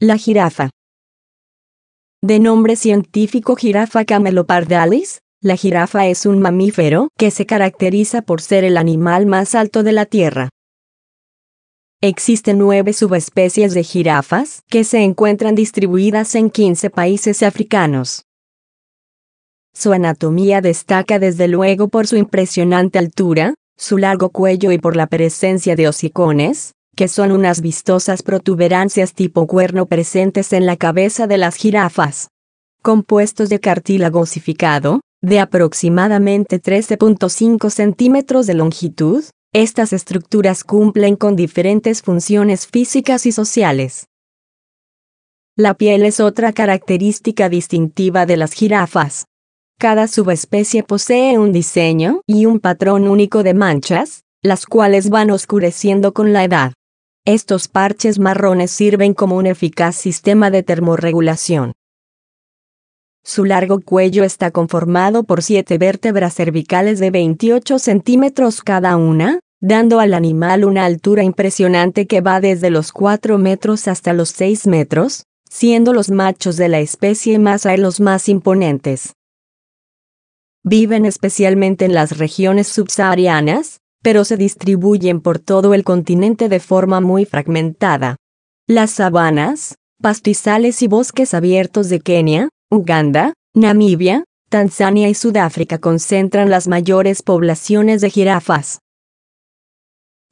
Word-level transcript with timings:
La 0.00 0.16
jirafa. 0.16 0.70
De 2.22 2.38
nombre 2.38 2.76
científico 2.76 3.56
jirafa 3.56 4.04
camelopardalis, 4.04 5.22
la 5.42 5.56
jirafa 5.56 6.06
es 6.06 6.24
un 6.24 6.38
mamífero 6.38 7.08
que 7.18 7.32
se 7.32 7.46
caracteriza 7.46 8.22
por 8.22 8.40
ser 8.40 8.62
el 8.62 8.76
animal 8.76 9.26
más 9.26 9.56
alto 9.56 9.82
de 9.82 9.90
la 9.90 10.06
Tierra. 10.06 10.50
Existen 12.00 12.58
nueve 12.58 12.92
subespecies 12.92 13.74
de 13.74 13.82
jirafas 13.82 14.62
que 14.68 14.84
se 14.84 15.02
encuentran 15.02 15.56
distribuidas 15.56 16.36
en 16.36 16.50
15 16.50 16.90
países 16.90 17.42
africanos. 17.42 18.22
Su 19.74 19.92
anatomía 19.92 20.60
destaca 20.60 21.18
desde 21.18 21.48
luego 21.48 21.88
por 21.88 22.06
su 22.06 22.14
impresionante 22.14 23.00
altura, 23.00 23.54
su 23.76 23.98
largo 23.98 24.30
cuello 24.30 24.70
y 24.70 24.78
por 24.78 24.94
la 24.94 25.08
presencia 25.08 25.74
de 25.74 25.88
hocicones, 25.88 26.74
que 26.98 27.06
son 27.06 27.30
unas 27.30 27.60
vistosas 27.60 28.24
protuberancias 28.24 29.14
tipo 29.14 29.46
cuerno 29.46 29.86
presentes 29.86 30.52
en 30.52 30.66
la 30.66 30.76
cabeza 30.76 31.28
de 31.28 31.38
las 31.38 31.54
jirafas. 31.54 32.26
Compuestos 32.82 33.48
de 33.50 33.60
cartílago 33.60 34.18
osificado, 34.18 35.00
de 35.22 35.38
aproximadamente 35.38 36.60
13.5 36.60 37.70
centímetros 37.70 38.48
de 38.48 38.54
longitud, 38.54 39.22
estas 39.52 39.92
estructuras 39.92 40.64
cumplen 40.64 41.14
con 41.14 41.36
diferentes 41.36 42.02
funciones 42.02 42.66
físicas 42.66 43.26
y 43.26 43.30
sociales. 43.30 44.06
La 45.54 45.74
piel 45.74 46.04
es 46.04 46.18
otra 46.18 46.52
característica 46.52 47.48
distintiva 47.48 48.26
de 48.26 48.38
las 48.38 48.54
jirafas. 48.54 49.26
Cada 49.78 50.08
subespecie 50.08 50.82
posee 50.82 51.38
un 51.38 51.52
diseño 51.52 52.22
y 52.26 52.46
un 52.46 52.58
patrón 52.58 53.06
único 53.06 53.44
de 53.44 53.54
manchas, 53.54 54.24
las 54.42 54.66
cuales 54.66 55.10
van 55.10 55.30
oscureciendo 55.30 56.12
con 56.12 56.32
la 56.32 56.42
edad. 56.42 56.72
Estos 57.24 57.68
parches 57.68 58.18
marrones 58.18 58.70
sirven 58.70 59.14
como 59.14 59.36
un 59.36 59.46
eficaz 59.46 59.96
sistema 59.96 60.50
de 60.50 60.62
termorregulación. 60.62 61.72
Su 63.22 63.44
largo 63.44 63.80
cuello 63.80 64.24
está 64.24 64.50
conformado 64.50 65.24
por 65.24 65.42
siete 65.42 65.76
vértebras 65.76 66.34
cervicales 66.34 66.98
de 66.98 67.10
28 67.10 67.78
centímetros 67.78 68.62
cada 68.62 68.96
una, 68.96 69.40
dando 69.60 70.00
al 70.00 70.14
animal 70.14 70.64
una 70.64 70.86
altura 70.86 71.22
impresionante 71.24 72.06
que 72.06 72.20
va 72.20 72.40
desde 72.40 72.70
los 72.70 72.92
4 72.92 73.36
metros 73.36 73.88
hasta 73.88 74.12
los 74.14 74.30
6 74.30 74.66
metros, 74.66 75.24
siendo 75.50 75.92
los 75.92 76.10
machos 76.10 76.56
de 76.56 76.68
la 76.68 76.80
especie 76.80 77.38
más 77.38 77.66
a 77.66 77.76
los 77.76 78.00
más 78.00 78.28
imponentes. 78.28 79.14
Viven 80.64 81.04
especialmente 81.04 81.84
en 81.84 81.94
las 81.94 82.18
regiones 82.18 82.68
subsaharianas, 82.68 83.80
pero 84.02 84.24
se 84.24 84.36
distribuyen 84.36 85.20
por 85.20 85.38
todo 85.38 85.74
el 85.74 85.84
continente 85.84 86.48
de 86.48 86.60
forma 86.60 87.00
muy 87.00 87.24
fragmentada. 87.24 88.16
Las 88.66 88.90
sabanas, 88.92 89.76
pastizales 90.00 90.82
y 90.82 90.88
bosques 90.88 91.34
abiertos 91.34 91.88
de 91.88 92.00
Kenia, 92.00 92.48
Uganda, 92.70 93.32
Namibia, 93.54 94.24
Tanzania 94.48 95.08
y 95.08 95.14
Sudáfrica 95.14 95.78
concentran 95.78 96.50
las 96.50 96.68
mayores 96.68 97.22
poblaciones 97.22 98.00
de 98.00 98.10
jirafas. 98.10 98.78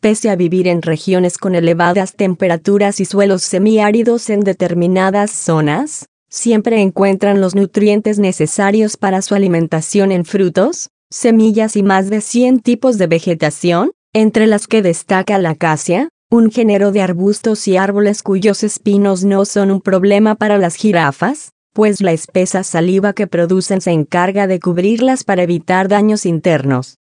Pese 0.00 0.30
a 0.30 0.36
vivir 0.36 0.68
en 0.68 0.82
regiones 0.82 1.38
con 1.38 1.54
elevadas 1.54 2.14
temperaturas 2.14 3.00
y 3.00 3.04
suelos 3.04 3.42
semiáridos 3.42 4.30
en 4.30 4.40
determinadas 4.40 5.30
zonas, 5.30 6.06
siempre 6.28 6.80
encuentran 6.80 7.40
los 7.40 7.54
nutrientes 7.54 8.18
necesarios 8.18 8.96
para 8.96 9.22
su 9.22 9.34
alimentación 9.34 10.12
en 10.12 10.24
frutos, 10.24 10.90
semillas 11.16 11.76
y 11.76 11.82
más 11.82 12.10
de 12.10 12.20
100 12.20 12.60
tipos 12.60 12.98
de 12.98 13.06
vegetación, 13.06 13.92
entre 14.12 14.46
las 14.46 14.66
que 14.66 14.82
destaca 14.82 15.38
la 15.38 15.50
acacia, 15.50 16.08
un 16.30 16.50
género 16.50 16.92
de 16.92 17.02
arbustos 17.02 17.66
y 17.68 17.76
árboles 17.76 18.22
cuyos 18.22 18.62
espinos 18.62 19.24
no 19.24 19.44
son 19.44 19.70
un 19.70 19.80
problema 19.80 20.34
para 20.34 20.58
las 20.58 20.74
jirafas, 20.74 21.52
pues 21.72 22.00
la 22.00 22.12
espesa 22.12 22.62
saliva 22.62 23.12
que 23.12 23.26
producen 23.26 23.80
se 23.80 23.92
encarga 23.92 24.46
de 24.46 24.60
cubrirlas 24.60 25.24
para 25.24 25.42
evitar 25.42 25.88
daños 25.88 26.26
internos. 26.26 26.96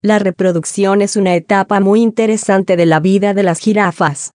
La 0.00 0.18
reproducción 0.18 1.00
es 1.00 1.16
una 1.16 1.34
etapa 1.34 1.80
muy 1.80 2.02
interesante 2.02 2.76
de 2.76 2.86
la 2.86 3.00
vida 3.00 3.34
de 3.34 3.42
las 3.42 3.58
jirafas. 3.60 4.32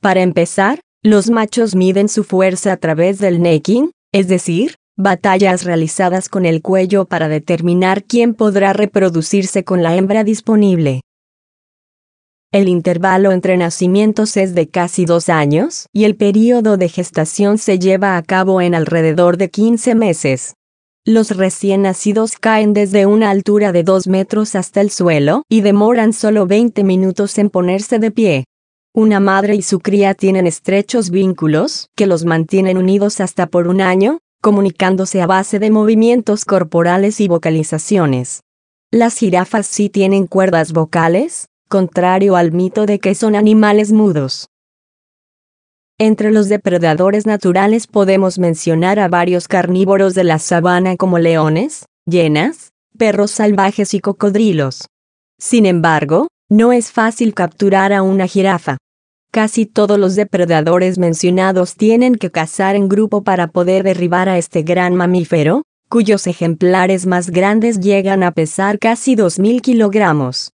Para 0.00 0.22
empezar, 0.22 0.80
los 1.02 1.30
machos 1.30 1.74
miden 1.74 2.08
su 2.08 2.24
fuerza 2.24 2.72
a 2.72 2.76
través 2.76 3.18
del 3.18 3.42
necking, 3.42 3.90
es 4.12 4.28
decir, 4.28 4.76
batallas 4.98 5.64
realizadas 5.64 6.28
con 6.28 6.44
el 6.44 6.60
cuello 6.60 7.04
para 7.04 7.28
determinar 7.28 8.02
quién 8.02 8.34
podrá 8.34 8.72
reproducirse 8.72 9.62
con 9.62 9.84
la 9.84 9.94
hembra 9.94 10.24
disponible. 10.24 11.02
El 12.50 12.66
intervalo 12.68 13.30
entre 13.30 13.56
nacimientos 13.56 14.36
es 14.36 14.56
de 14.56 14.68
casi 14.68 15.04
dos 15.04 15.28
años 15.28 15.86
y 15.92 16.02
el 16.02 16.16
período 16.16 16.76
de 16.76 16.88
gestación 16.88 17.58
se 17.58 17.78
lleva 17.78 18.16
a 18.16 18.22
cabo 18.22 18.60
en 18.60 18.74
alrededor 18.74 19.36
de 19.36 19.50
15 19.50 19.94
meses. 19.94 20.54
Los 21.04 21.36
recién 21.36 21.82
nacidos 21.82 22.36
caen 22.36 22.72
desde 22.72 23.06
una 23.06 23.30
altura 23.30 23.70
de 23.70 23.84
2 23.84 24.08
metros 24.08 24.56
hasta 24.56 24.80
el 24.80 24.90
suelo 24.90 25.44
y 25.48 25.60
demoran 25.60 26.12
solo 26.12 26.46
20 26.46 26.82
minutos 26.82 27.38
en 27.38 27.50
ponerse 27.50 28.00
de 28.00 28.10
pie. 28.10 28.44
Una 28.94 29.20
madre 29.20 29.54
y 29.54 29.62
su 29.62 29.78
cría 29.78 30.14
tienen 30.14 30.48
estrechos 30.48 31.10
vínculos 31.10 31.86
que 31.94 32.06
los 32.06 32.24
mantienen 32.24 32.76
unidos 32.76 33.20
hasta 33.20 33.46
por 33.46 33.68
un 33.68 33.80
año, 33.80 34.18
comunicándose 34.40 35.20
a 35.22 35.26
base 35.26 35.58
de 35.58 35.70
movimientos 35.70 36.44
corporales 36.44 37.20
y 37.20 37.28
vocalizaciones. 37.28 38.40
Las 38.90 39.18
jirafas 39.18 39.66
sí 39.66 39.88
tienen 39.88 40.26
cuerdas 40.26 40.72
vocales, 40.72 41.48
contrario 41.68 42.36
al 42.36 42.52
mito 42.52 42.86
de 42.86 42.98
que 42.98 43.14
son 43.14 43.36
animales 43.36 43.92
mudos. 43.92 44.48
Entre 45.98 46.30
los 46.30 46.48
depredadores 46.48 47.26
naturales 47.26 47.86
podemos 47.86 48.38
mencionar 48.38 49.00
a 49.00 49.08
varios 49.08 49.48
carnívoros 49.48 50.14
de 50.14 50.24
la 50.24 50.38
sabana 50.38 50.96
como 50.96 51.18
leones, 51.18 51.86
hienas, 52.06 52.70
perros 52.96 53.32
salvajes 53.32 53.94
y 53.94 54.00
cocodrilos. 54.00 54.86
Sin 55.38 55.66
embargo, 55.66 56.28
no 56.48 56.72
es 56.72 56.92
fácil 56.92 57.34
capturar 57.34 57.92
a 57.92 58.02
una 58.02 58.26
jirafa. 58.26 58.78
Casi 59.30 59.66
todos 59.66 59.98
los 59.98 60.16
depredadores 60.16 60.98
mencionados 60.98 61.74
tienen 61.74 62.14
que 62.14 62.30
cazar 62.30 62.76
en 62.76 62.88
grupo 62.88 63.22
para 63.22 63.48
poder 63.48 63.82
derribar 63.84 64.28
a 64.28 64.38
este 64.38 64.62
gran 64.62 64.94
mamífero, 64.94 65.64
cuyos 65.90 66.26
ejemplares 66.26 67.06
más 67.06 67.30
grandes 67.30 67.80
llegan 67.80 68.22
a 68.22 68.32
pesar 68.32 68.78
casi 68.78 69.16
2.000 69.16 69.60
kilogramos. 69.60 70.52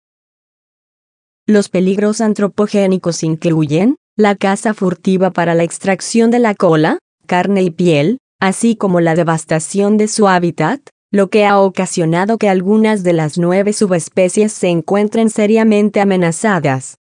Los 1.46 1.68
peligros 1.68 2.20
antropogénicos 2.20 3.22
incluyen 3.22 3.96
la 4.16 4.34
caza 4.34 4.74
furtiva 4.74 5.30
para 5.30 5.54
la 5.54 5.62
extracción 5.62 6.30
de 6.30 6.38
la 6.38 6.54
cola, 6.54 6.98
carne 7.26 7.62
y 7.62 7.70
piel, 7.70 8.18
así 8.40 8.76
como 8.76 9.00
la 9.00 9.14
devastación 9.14 9.96
de 9.96 10.08
su 10.08 10.26
hábitat, 10.26 10.80
lo 11.12 11.30
que 11.30 11.46
ha 11.46 11.60
ocasionado 11.60 12.38
que 12.38 12.48
algunas 12.48 13.04
de 13.04 13.12
las 13.12 13.38
nueve 13.38 13.72
subespecies 13.72 14.52
se 14.52 14.68
encuentren 14.68 15.30
seriamente 15.30 16.00
amenazadas. 16.00 16.96